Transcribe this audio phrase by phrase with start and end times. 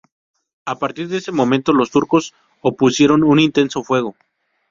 [0.65, 4.15] A partir de ese momento, los turcos opusieron un intenso fuego.